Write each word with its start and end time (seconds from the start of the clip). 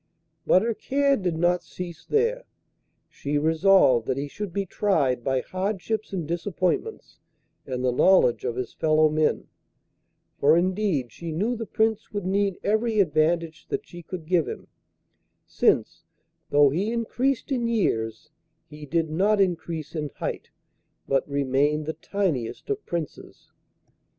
But 0.47 0.63
her 0.63 0.73
care 0.73 1.15
did 1.15 1.37
not 1.37 1.61
cease 1.63 2.03
there: 2.07 2.45
she 3.07 3.37
resolved 3.37 4.07
that 4.07 4.17
he 4.17 4.27
should 4.27 4.51
be 4.51 4.65
tried 4.65 5.23
by 5.23 5.41
hardships 5.41 6.11
and 6.11 6.27
disappointments 6.27 7.19
and 7.67 7.85
the 7.85 7.91
knowledge 7.91 8.43
of 8.43 8.55
his 8.55 8.73
fellowmen; 8.73 9.45
for 10.39 10.57
indeed 10.57 11.11
she 11.11 11.31
knew 11.31 11.55
the 11.55 11.67
Prince 11.67 12.11
would 12.11 12.25
need 12.25 12.57
every 12.63 12.99
advantage 12.99 13.67
that 13.67 13.85
she 13.85 14.01
could 14.01 14.25
give 14.25 14.47
him, 14.47 14.65
since, 15.45 16.03
though 16.49 16.71
he 16.71 16.91
increased 16.91 17.51
in 17.51 17.67
years, 17.67 18.31
he 18.65 18.87
did 18.87 19.07
not 19.11 19.39
increase 19.39 19.93
in 19.95 20.09
height, 20.15 20.49
but 21.07 21.29
remained 21.29 21.85
the 21.85 21.93
tiniest 21.93 22.71
of 22.71 22.83
Princes. 22.87 23.51